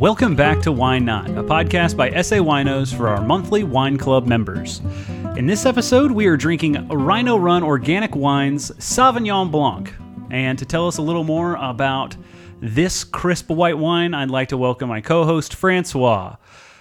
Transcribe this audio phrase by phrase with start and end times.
[0.00, 4.26] Welcome back to Wine Not, a podcast by SA Winos for our monthly wine club
[4.26, 4.80] members.
[5.36, 9.92] In this episode, we are drinking Rhino Run Organic Wines Sauvignon Blanc.
[10.30, 12.16] And to tell us a little more about
[12.62, 16.36] this crisp white wine, I'd like to welcome my co host, Francois.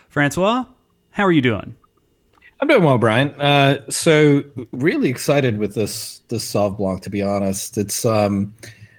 [0.07, 0.63] Francois,
[1.09, 1.75] how are you doing?
[2.61, 3.31] I'm doing well, Bryan.
[3.31, 7.01] Uh, so really excited with this this Sauv Blanc.
[7.01, 8.55] To be honest, it's um,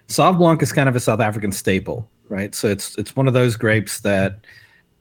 [0.08, 2.54] Sauv Blanc is kind of a South African staple, right?
[2.54, 4.38] So it's it's one of those grapes that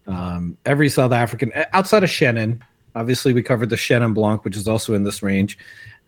[0.07, 2.59] um, every South African outside of Chenin,
[2.95, 5.57] obviously we covered the Chenin Blanc, which is also in this range.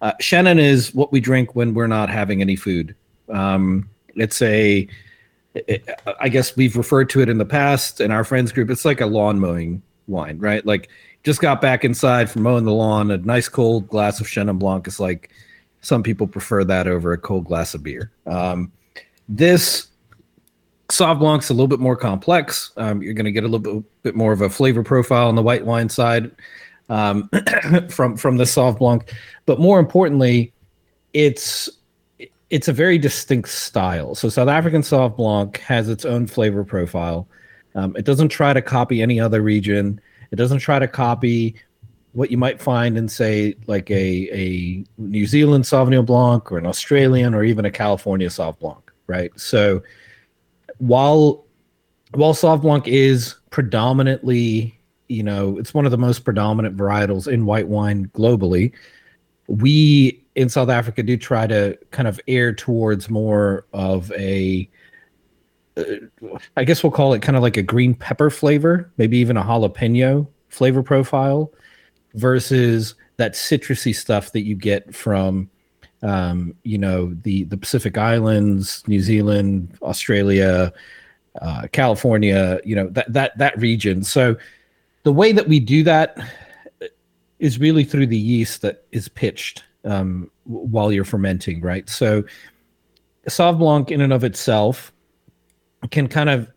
[0.02, 2.96] Uh, Chenin is what we drink when we're not having any food.
[3.30, 4.88] Um, it's a,
[5.54, 5.88] it,
[6.20, 8.70] I guess we've referred to it in the past in our friends group.
[8.72, 10.66] It's like a lawn mowing wine, right?
[10.66, 10.90] Like
[11.24, 13.12] just got back inside from mowing the lawn.
[13.12, 15.30] A nice cold glass of Chenin Blanc is like
[15.82, 18.12] some people prefer that over a cold glass of beer.
[18.26, 18.72] Um,
[19.30, 19.88] this
[20.92, 22.72] Sauv Blanc's a little bit more complex.
[22.78, 25.36] Um, you're going to get a little bit, bit, more of a flavor profile on
[25.36, 26.32] the white wine side
[26.90, 27.30] um,
[27.90, 29.14] from from the Sauv Blanc,
[29.46, 30.54] but more importantly,
[31.14, 31.70] it's
[32.50, 34.14] it's a very distinct style.
[34.14, 37.28] So South African Sauv Blanc has its own flavor profile.
[37.76, 40.02] Um, it doesn't try to copy any other region.
[40.32, 41.56] It doesn't try to copy
[42.12, 46.66] what you might find in, say, like a, a New Zealand Sauvignon Blanc or an
[46.66, 49.32] Australian or even a California Sauv Blanc, right?
[49.40, 49.82] So
[50.82, 51.46] while
[52.16, 57.46] while Sauv Blanc is predominantly, you know, it's one of the most predominant varietals in
[57.46, 58.74] white wine globally,
[59.48, 64.68] we in South Africa do try to kind of err towards more of a
[65.78, 65.84] uh,
[66.58, 69.44] I guess we'll call it kind of like a green pepper flavor, maybe even a
[69.44, 71.54] jalapeno flavor profile,
[72.16, 75.50] versus that citrusy stuff that you get from,
[76.02, 80.74] um, you know, the the Pacific Islands, New Zealand, Australia,
[81.42, 84.04] uh, California, you know that that that region.
[84.04, 84.36] So
[85.04, 86.18] the way that we do that
[87.40, 91.90] is really through the yeast that is pitched um, while you're fermenting, right?
[91.90, 92.24] So
[93.28, 94.92] Sauv Blanc in and of itself
[95.90, 96.48] can kind of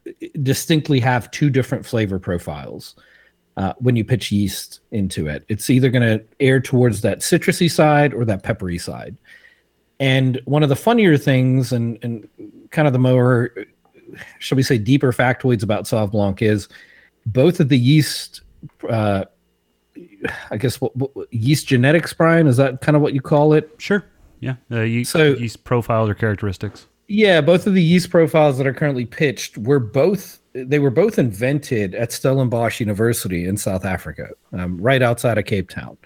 [0.43, 2.95] distinctly have two different flavor profiles
[3.57, 5.45] uh, when you pitch yeast into it.
[5.49, 9.17] It's either going to air towards that citrusy side or that peppery side.
[10.01, 12.29] And one of the funnier things and, and
[12.71, 13.53] kind of the more,
[14.39, 16.69] shall we say, deeper factoids about Sauv Blanc is
[17.27, 18.43] both of the yeast,
[18.89, 19.25] uh,
[20.51, 23.71] I guess, what, what, yeast genetics, Bryan, is that kind of what you call it?
[23.79, 24.05] Sure.
[24.41, 24.57] Yeah.
[24.71, 26.87] Uh, yeast, so, yeast profiles or characteristics.
[27.07, 31.19] Yeah, both of the yeast profiles that are currently pitched were both they were both
[31.19, 35.97] invented at Stellenbosch University in South Africa, um, right outside of Cape Town.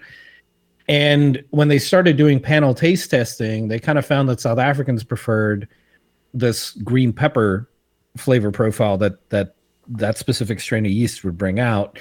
[0.87, 5.03] And when they started doing panel taste testing, they kind of found that South Africans
[5.03, 5.67] preferred
[6.33, 7.69] this green pepper
[8.17, 9.55] flavor profile that that
[9.87, 11.99] that specific strain of yeast would bring out.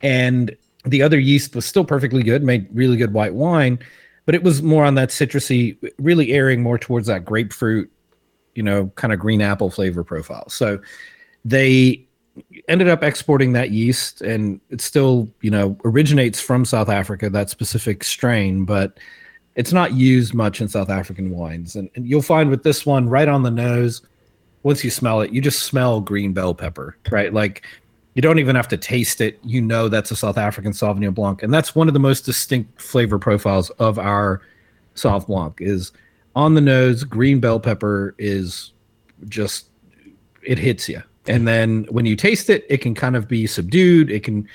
[0.00, 3.78] And the other yeast was still perfectly good, made really good white wine,
[4.24, 7.90] but it was more on that citrusy, really airing more towards that grapefruit
[8.54, 10.48] you know, kind of green apple flavor profile.
[10.48, 10.78] So
[11.44, 12.06] they
[12.68, 17.50] ended up exporting that yeast and it still, you know, originates from South Africa, that
[17.50, 18.98] specific strain, but
[19.54, 21.76] it's not used much in South African wines.
[21.76, 24.00] And, and you'll find with this one right on the nose,
[24.62, 27.32] once you smell it, you just smell green bell pepper, right?
[27.34, 27.66] Like
[28.14, 29.38] you don't even have to taste it.
[29.42, 31.42] You know that's a South African Sauvignon Blanc.
[31.42, 34.40] And that's one of the most distinct flavor profiles of our
[34.94, 35.92] Sauv Blanc is
[36.34, 38.72] on the nose, green bell pepper is
[39.28, 39.66] just
[40.42, 41.02] it hits you.
[41.26, 44.10] And then when you taste it, it can kind of be subdued.
[44.10, 44.48] It can,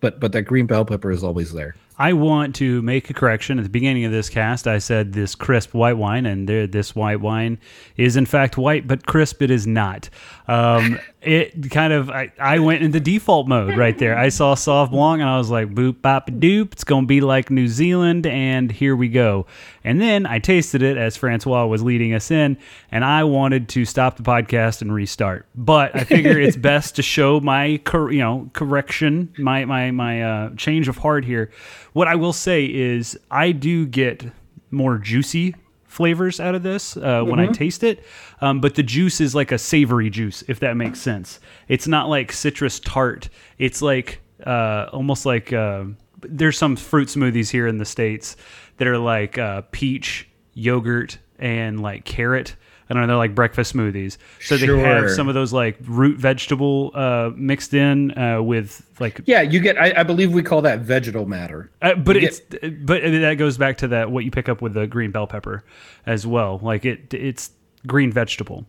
[0.00, 1.74] but but that green bell pepper is always there.
[1.98, 4.66] I want to make a correction at the beginning of this cast.
[4.66, 7.58] I said this crisp white wine, and there, this white wine
[7.96, 10.08] is in fact white, but crisp it is not.
[10.48, 14.18] Um, it kind of I, I went into default mode right there.
[14.18, 16.72] I saw Sauv Blanc and I was like boop bop doop.
[16.72, 19.46] It's gonna be like New Zealand, and here we go.
[19.84, 22.56] And then I tasted it as Francois was leading us in,
[22.90, 25.46] and I wanted to stop the podcast and restart.
[25.54, 30.22] But I figure it's best to show my cor- you know correction, my my my
[30.22, 31.50] uh, change of heart here.
[31.92, 34.24] What I will say is I do get
[34.70, 35.54] more juicy
[35.92, 37.30] flavors out of this uh, mm-hmm.
[37.30, 37.52] when I mm-hmm.
[37.52, 38.02] taste it.
[38.40, 41.38] Um, but the juice is like a savory juice, if that makes sense.
[41.68, 43.28] It's not like citrus tart.
[43.58, 45.84] It's like uh, almost like uh,
[46.22, 48.36] there's some fruit smoothies here in the states
[48.78, 52.56] that are like uh, peach, yogurt, and like carrot.
[52.92, 54.18] I don't know, they're like breakfast smoothies.
[54.42, 54.76] So sure.
[54.76, 59.40] they have some of those like root vegetable uh, mixed in uh, with like yeah,
[59.40, 59.78] you get.
[59.78, 61.70] I, I believe we call that vegetal matter.
[61.80, 64.60] Uh, but you it's get, but that goes back to that what you pick up
[64.60, 65.64] with the green bell pepper
[66.04, 66.58] as well.
[66.62, 67.52] Like it it's
[67.86, 68.66] green vegetable.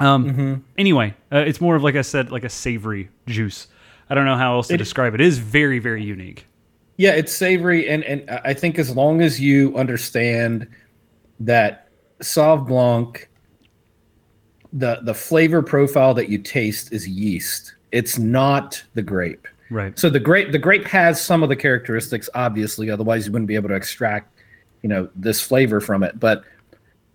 [0.00, 0.54] Um, Mm-hmm.
[0.78, 3.68] Anyway, uh, it's more of like I said, like a savory juice.
[4.08, 5.20] I don't know how else to describe it.
[5.20, 6.46] It is very, very unique.
[6.96, 10.66] Yeah, it's savory, and and I think as long as you understand
[11.40, 11.88] that
[12.20, 13.28] Sauv Blanc,
[14.74, 17.74] the the flavor profile that you taste is yeast.
[17.92, 19.46] It's not the grape.
[19.70, 19.98] Right.
[19.98, 22.90] So the grape the grape has some of the characteristics, obviously.
[22.90, 24.36] Otherwise, you wouldn't be able to extract,
[24.82, 26.18] you know, this flavor from it.
[26.20, 26.42] But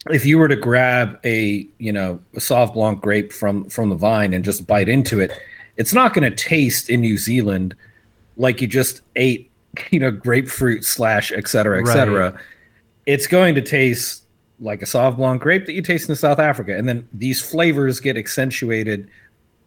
[0.09, 3.95] if you were to grab a you know a Sauv Blanc grape from from the
[3.95, 5.31] vine and just bite into it,
[5.75, 7.75] it's not going to taste in New Zealand
[8.37, 9.51] like you just ate
[9.91, 11.93] you know grapefruit slash et cetera et Right.
[11.93, 12.39] cetera.
[13.05, 14.23] It's going to taste
[14.61, 17.99] like a Sauv Blanc grape that you taste in South Africa, and then these flavors
[17.99, 19.09] get accentuated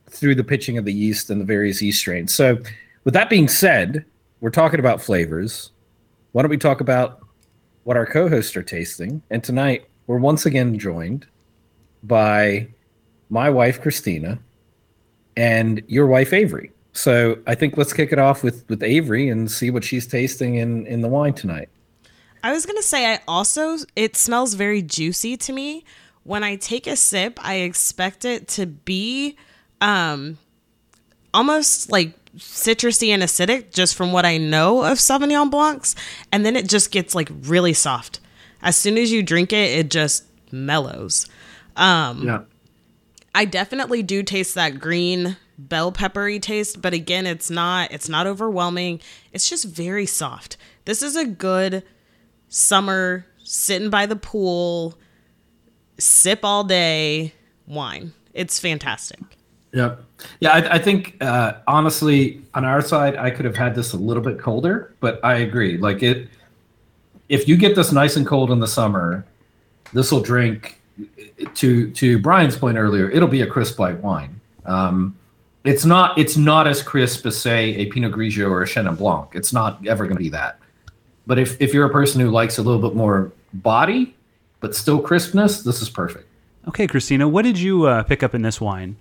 [0.08, 2.34] through the pitching of the yeast and the various yeast strains.
[2.34, 2.58] So,
[3.04, 4.04] with that being said,
[4.40, 5.70] we're talking about flavors.
[6.32, 7.20] Why don't we talk about
[7.84, 9.22] what our co-hosts are tasting?
[9.30, 11.26] And tonight, we're once again joined
[12.04, 12.68] by
[13.30, 14.38] my wife Cristina
[15.36, 16.70] and your wife Avery.
[16.92, 20.56] So, I think let's kick it off with with Avery and see what she's tasting
[20.56, 21.70] in in the wine tonight.
[22.42, 25.84] I was gonna say I also it smells very juicy to me.
[26.24, 29.36] When I take a sip, I expect it to be
[29.80, 30.38] um
[31.34, 35.94] almost like citrusy and acidic just from what I know of Sauvignon Blancs,
[36.30, 38.20] and then it just gets like really soft.
[38.62, 41.26] As soon as you drink it, it just mellows.
[41.76, 42.42] Um Yeah.
[43.34, 48.26] I definitely do taste that green bell peppery taste, but again, it's not it's not
[48.26, 49.00] overwhelming.
[49.32, 50.56] It's just very soft.
[50.84, 51.82] This is a good
[52.52, 54.94] summer sitting by the pool,
[55.98, 57.32] sip all day
[57.66, 58.12] wine.
[58.34, 59.20] It's fantastic.
[59.72, 60.04] Yep.
[60.40, 63.96] Yeah, I, I think uh, honestly, on our side, I could have had this a
[63.96, 65.78] little bit colder, but I agree.
[65.78, 66.28] Like it,
[67.28, 69.24] if you get this nice and cold in the summer,
[69.92, 70.78] this will drink.
[71.54, 74.38] To to Bryan's point earlier, it'll be a crisp white wine.
[74.66, 75.16] Um,
[75.64, 79.30] it's not it's not as crisp as say a Pinot Grigio or a Chenin Blanc.
[79.32, 80.58] It's not ever going to be that.
[81.26, 84.14] But if if you're a person who likes a little bit more body,
[84.60, 86.28] but still crispness, this is perfect.
[86.68, 88.96] Okay, Cristina, what did you uh, pick up in this wine?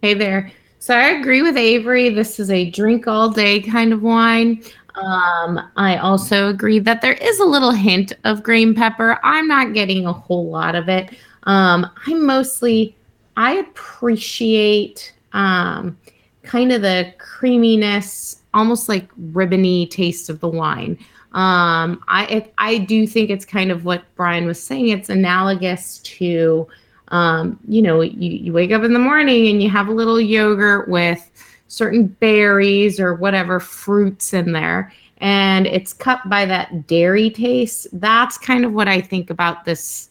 [0.00, 0.50] Hey there.
[0.78, 2.08] So I agree with Avery.
[2.08, 4.62] This is a drink all day kind of wine.
[4.96, 9.18] Um, I also agree that there is a little hint of green pepper.
[9.22, 11.10] I'm not getting a whole lot of it.
[11.44, 12.96] Um, I mostly
[13.36, 15.96] I appreciate um,
[16.42, 20.98] kind of the creaminess, almost like ribbony taste of the wine.
[21.32, 24.88] Um, I I do think it's kind of what Bryan was saying.
[24.88, 26.68] It's analogous to
[27.12, 30.20] um, you know, you, you wake up in the morning and you have a little
[30.20, 31.30] yogurt with
[31.68, 37.86] certain berries or whatever fruits in there, and it's cut by that dairy taste.
[37.92, 40.08] That's kind of what I think about this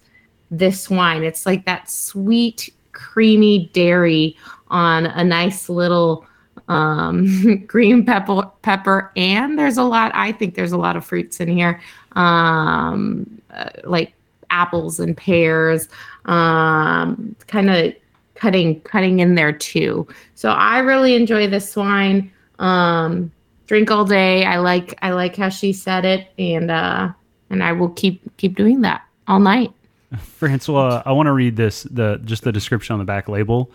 [0.52, 1.24] this wine.
[1.24, 4.38] It's like that sweet, creamy dairy
[4.68, 6.26] on a nice little
[6.72, 10.12] um, green pepper pepper, and there's a lot.
[10.14, 11.82] I think there's a lot of fruits in here,
[12.14, 14.14] um, uh, like
[14.52, 15.88] apples and pears
[16.26, 17.94] um kind of
[18.36, 23.32] cutting cutting in there too so i really enjoy this wine um
[23.66, 27.10] drink all day i like i like how she said it and uh
[27.50, 29.72] and i will keep keep doing that all night
[30.20, 33.72] Francois, I want to read this the just the description on the back label.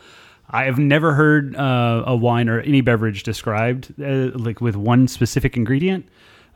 [0.48, 5.08] I have never heard uh, a wine or any beverage described uh, like with one
[5.08, 6.06] specific ingredient.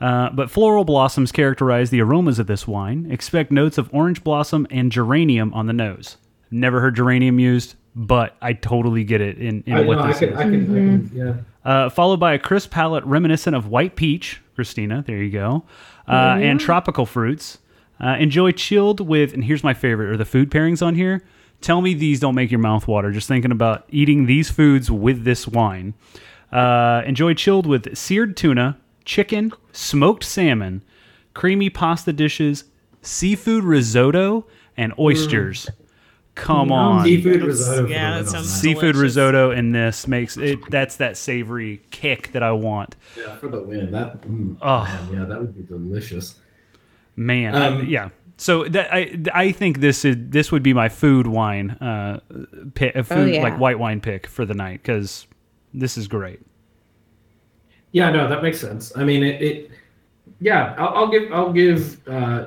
[0.01, 3.07] Uh, but floral blossoms characterize the aromas of this wine.
[3.11, 6.17] Expect notes of orange blossom and geranium on the nose.
[6.51, 10.37] Never heard geranium used, but I totally get it in, in what this is.
[10.37, 11.35] I can, I can, yeah.
[11.71, 15.05] Uh, followed by a crisp palate reminiscent of white peach, Cristina.
[15.07, 15.65] There you go,
[16.09, 17.59] uh, and tropical fruits.
[18.03, 21.23] Uh, enjoy chilled with, and here's my favorite: are the food pairings on here.
[21.61, 25.25] Tell me these don't make your mouth water just thinking about eating these foods with
[25.25, 25.95] this wine.
[26.51, 30.83] Uh, enjoy chilled with seared tuna, chicken, smoked salmon,
[31.35, 32.65] creamy pasta dishes,
[33.03, 35.69] seafood risotto, and oysters.
[36.37, 37.87] Come on Seafood risotto.
[37.89, 39.03] yeah, that win on sounds- seafood Delicious.
[39.03, 42.97] risotto in this makes it that's that savory kick that I want.
[43.19, 43.91] Yeah, for the win.
[43.93, 44.23] That.
[44.23, 44.85] Mm, Oh.
[44.85, 46.37] man, yeah, that would be delicious.
[47.17, 48.09] Man, I- Um, yeah.
[48.41, 52.21] So that I I think this is this would be my food wine uh
[52.73, 53.43] pick, a food yeah.
[53.43, 55.27] like white wine pick for the night cuz
[55.75, 56.41] this is great.
[57.93, 58.97] Yeah, no, that makes sense.
[58.97, 59.43] I mean, it.
[59.43, 59.71] it
[60.41, 61.31] yeah, I'll, I'll give.
[61.31, 62.09] I'll give.
[62.09, 62.47] Uh,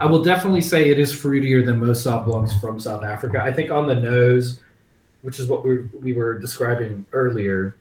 [0.00, 3.40] I will definitely say it is fruitier than most Sauv Blancs from South Africa.
[3.40, 4.58] I think on the nose,
[5.22, 7.76] which is what we we were describing earlier,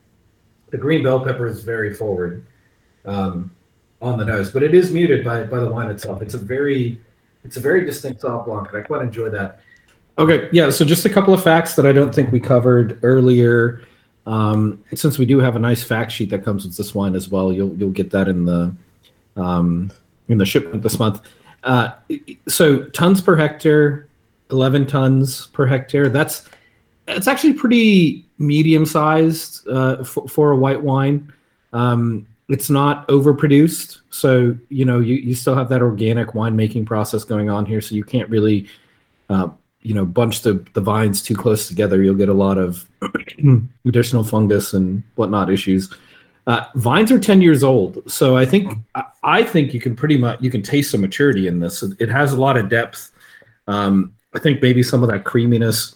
[0.70, 2.46] the green bell pepper is very forward
[3.06, 3.50] um,
[4.02, 6.22] on the nose, but it is muted by by the wine itself.
[6.22, 7.00] It's a very
[7.44, 9.62] it's a very distinct Sauv Blanc, and I quite enjoy that.
[10.18, 10.70] Okay, yeah.
[10.70, 13.82] So just a couple of facts that I don't think we covered earlier.
[14.26, 17.30] Um, since we do have a nice fact sheet that comes with this wine as
[17.30, 18.76] well, you'll you'll get that in the
[19.36, 19.92] um,
[20.28, 21.22] in the shipment this month.
[21.64, 21.92] Uh,
[22.48, 24.08] so tons per hectare,
[24.52, 26.10] eleven tons per hectare.
[26.10, 26.48] That's
[27.08, 31.32] it's actually pretty medium sized uh, for, for a white wine.
[31.74, 37.24] Um, it's not overproduced, so you know you, you still have that organic winemaking process
[37.24, 37.82] going on here.
[37.82, 38.68] So you can't really
[39.30, 39.50] uh,
[39.82, 42.04] you know bunch the, the vines too close together.
[42.04, 42.86] You'll get a lot of
[43.86, 45.94] additional fungus and whatnot issues.
[46.48, 48.04] Uh, vines are 10 years old.
[48.12, 48.78] So i think
[49.24, 51.84] i think you can pretty much you can taste some maturity in this.
[52.00, 53.12] It has a lot of depth.
[53.68, 55.96] Um, i think maybe some of that creaminess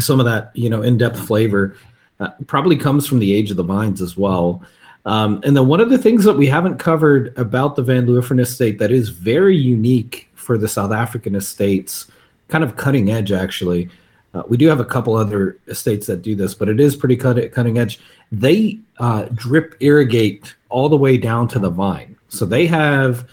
[0.00, 1.76] some of that you know in-depth flavor
[2.20, 4.62] uh, probably comes from the age of the vines as well
[5.06, 8.40] um, and then one of the things that we haven't covered about the van Leeuwen
[8.40, 12.06] estate that is very unique for the south african estates
[12.48, 13.88] kind of cutting edge actually.
[14.32, 17.16] Uh, we do have a couple other estates that do this, but it is pretty
[17.16, 18.00] cut, cutting edge.
[18.32, 22.16] They uh, drip irrigate all the way down to the vine.
[22.28, 23.28] So they have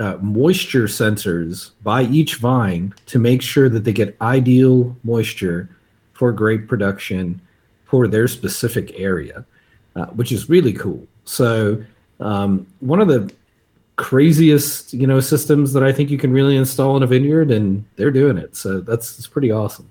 [0.00, 5.70] uh, moisture sensors by each vine to make sure that they get ideal moisture
[6.12, 7.40] for grape production
[7.84, 9.44] for their specific area,
[9.96, 11.06] uh, which is really cool.
[11.24, 11.82] So
[12.20, 13.32] um, one of the
[13.96, 17.84] craziest you know systems that I think you can really install in a vineyard, and
[17.96, 18.54] they're doing it.
[18.54, 19.90] So that's it's pretty awesome.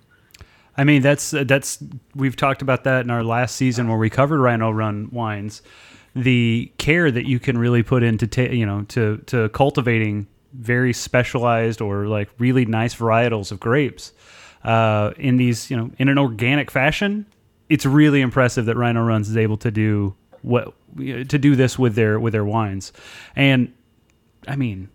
[0.78, 1.80] I mean, that's that's
[2.16, 5.62] we've talked about that in our last season where we covered Rhino Run wines.
[6.16, 10.94] The care that you can really put into ta- you know to to cultivating very
[10.94, 14.14] specialized or like really nice varietals of grapes
[14.64, 17.26] uh, in these you know in an organic fashion.
[17.70, 21.96] It's really impressive that Rhino Runs is able to do what to do this with
[21.96, 22.94] their with their wines,
[23.36, 23.74] and
[24.48, 24.90] I mean,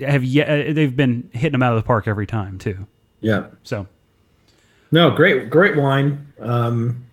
[0.00, 2.86] have yet uh, they've been hitting them out of the park every time too.
[3.20, 3.46] Yeah.
[3.62, 3.86] So.
[4.92, 6.26] No, great, great wine.
[6.40, 7.04] Um,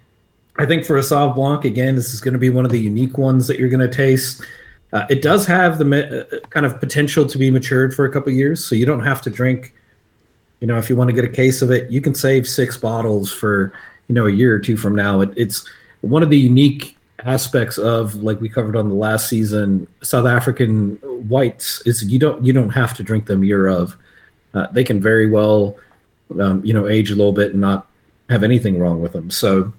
[0.58, 2.80] I think for a Sauv Blanc, again, this is going to be one of the
[2.80, 4.44] unique ones that you're going to taste.
[4.94, 8.32] Uh, it does have the uh, kind of potential to be matured for a couple
[8.32, 9.74] years, so you don't have to drink.
[10.60, 12.78] You know, if you want to get a case of it, you can save six
[12.78, 13.74] bottles for
[14.08, 15.22] you know a year or two from now.
[15.22, 15.68] It, it's
[16.02, 20.96] one of the unique aspects of like we covered on the last season south african
[21.28, 23.98] whites is you don't you don't have to drink them year of
[24.54, 25.76] uh, they can very well
[26.40, 27.88] um, you know age a little bit and not
[28.30, 29.74] have anything wrong with them so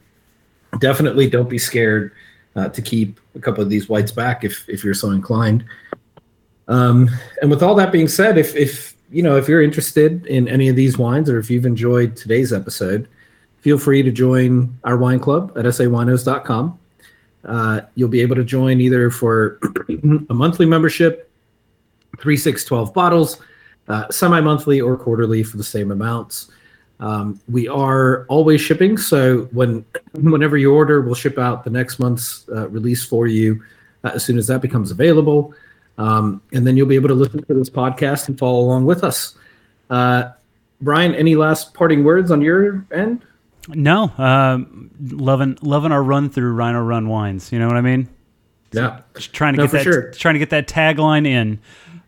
[0.81, 2.13] definitely don't be scared
[2.57, 5.65] uh, to keep a couple of these whites back if if you're so inclined
[6.67, 7.09] um,
[7.41, 10.69] and with all that being said if if you know if you're interested in any
[10.69, 13.09] of these wines or if you've enjoyed today's episode
[13.61, 16.79] feel free to join our wine club at sawinos.com
[17.45, 19.59] uh, you'll be able to join either for
[20.31, 21.31] a monthly membership,
[22.21, 23.41] three, six, 12 bottles,
[23.89, 26.51] uh, semi monthly or quarterly for the same amounts.
[27.01, 31.99] Um, we are always shipping, so when whenever you order, we'll ship out the next
[31.99, 33.63] month's uh, release for you
[34.05, 35.55] uh, as soon as that becomes available,
[35.97, 39.05] um, and then you'll be able to listen to this podcast and follow along with
[39.05, 39.37] us.
[39.91, 40.31] Uh,
[40.81, 43.25] Bryan, any last parting words on your end?
[43.69, 44.59] No, uh,
[45.01, 47.53] loving loving our run through Rhino Run wines.
[47.53, 48.09] You know what I mean?
[48.73, 50.11] Yeah, Just trying to No, get that sure.
[50.13, 51.59] trying to get that tagline in.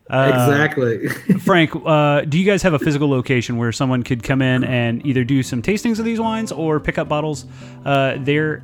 [0.09, 1.07] Uh, exactly.
[1.39, 5.05] Frank, uh, do you guys have a physical location where someone could come in and
[5.05, 7.45] either do some tastings of these wines or pick up bottles
[7.85, 8.61] uh, there,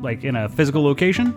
[0.00, 1.34] like in a physical location?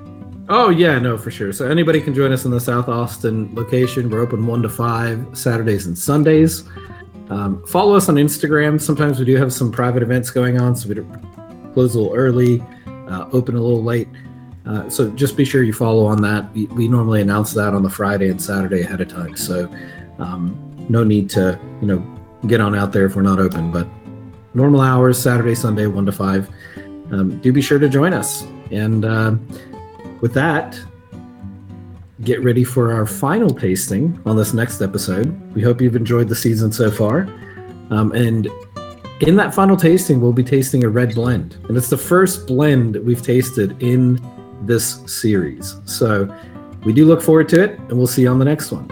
[0.50, 1.54] Oh yeah, no, for sure.
[1.54, 4.10] So anybody can join us in the South Austin location.
[4.10, 6.64] We're open one to five Saturdays and Sundays.
[7.30, 8.82] Um, follow us on Instagram.
[8.82, 10.96] Sometimes we do have some private events going on, so we
[11.74, 14.08] close a little early, uh, open a little late.
[14.66, 16.52] Uh, so just be sure you follow on that.
[16.54, 19.36] We, we normally announce that on the Friday and Saturday ahead of time.
[19.36, 19.72] So
[20.20, 23.72] um, no need to you know get on out there if we're not open.
[23.72, 23.88] But
[24.54, 26.50] normal hours, Saturday, Sunday, one to five.
[27.12, 28.44] Um, do be sure to join us.
[28.72, 29.36] And uh,
[30.22, 30.80] with that,
[32.24, 35.54] get ready for our final tasting on this next episode.
[35.54, 37.22] We hope you've enjoyed the season so far.
[37.90, 38.48] Um, and
[39.22, 41.58] in that final tasting, we'll be tasting a red blend.
[41.68, 44.20] And it's the first blend that we've tasted in
[44.62, 45.76] this series.
[45.86, 46.34] So
[46.84, 48.88] we do look forward to it, and we'll see you on the next one.